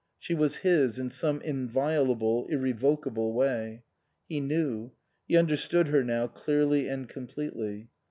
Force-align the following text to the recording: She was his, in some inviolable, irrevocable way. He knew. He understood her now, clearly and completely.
She 0.17 0.33
was 0.33 0.55
his, 0.65 0.97
in 0.97 1.11
some 1.11 1.41
inviolable, 1.43 2.47
irrevocable 2.47 3.33
way. 3.33 3.83
He 4.27 4.39
knew. 4.39 4.93
He 5.27 5.37
understood 5.37 5.89
her 5.89 6.03
now, 6.03 6.25
clearly 6.25 6.87
and 6.87 7.07
completely. 7.07 7.89